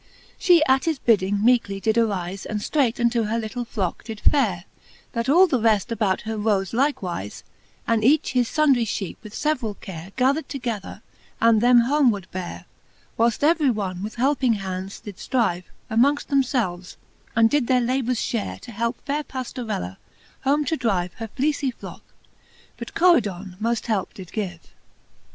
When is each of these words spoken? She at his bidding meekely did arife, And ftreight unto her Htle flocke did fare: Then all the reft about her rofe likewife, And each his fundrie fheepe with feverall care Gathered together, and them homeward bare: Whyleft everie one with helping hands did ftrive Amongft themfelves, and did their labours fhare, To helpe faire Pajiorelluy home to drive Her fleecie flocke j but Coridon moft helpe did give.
She 0.39 0.63
at 0.65 0.85
his 0.85 0.97
bidding 0.97 1.45
meekely 1.45 1.79
did 1.79 1.95
arife, 1.95 2.47
And 2.47 2.59
ftreight 2.59 2.99
unto 2.99 3.25
her 3.25 3.39
Htle 3.39 3.67
flocke 3.67 4.03
did 4.03 4.19
fare: 4.19 4.63
Then 5.11 5.25
all 5.29 5.45
the 5.45 5.61
reft 5.61 5.91
about 5.91 6.21
her 6.21 6.37
rofe 6.37 6.73
likewife, 6.73 7.43
And 7.85 8.03
each 8.03 8.31
his 8.31 8.49
fundrie 8.49 8.77
fheepe 8.87 9.17
with 9.21 9.35
feverall 9.35 9.79
care 9.79 10.11
Gathered 10.15 10.49
together, 10.49 11.03
and 11.39 11.61
them 11.61 11.81
homeward 11.81 12.25
bare: 12.31 12.65
Whyleft 13.19 13.43
everie 13.43 13.69
one 13.69 14.01
with 14.01 14.15
helping 14.15 14.53
hands 14.53 15.01
did 15.01 15.17
ftrive 15.17 15.65
Amongft 15.91 16.25
themfelves, 16.25 16.95
and 17.35 17.47
did 17.47 17.67
their 17.67 17.79
labours 17.81 18.19
fhare, 18.21 18.59
To 18.61 18.71
helpe 18.71 19.05
faire 19.05 19.23
Pajiorelluy 19.23 19.97
home 20.45 20.65
to 20.65 20.77
drive 20.77 21.13
Her 21.17 21.27
fleecie 21.27 21.75
flocke 21.79 21.97
j 21.99 22.73
but 22.77 22.95
Coridon 22.95 23.55
moft 23.61 23.85
helpe 23.85 24.15
did 24.15 24.31
give. 24.31 24.61